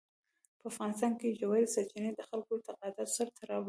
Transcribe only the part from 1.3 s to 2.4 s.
ژورې سرچینې د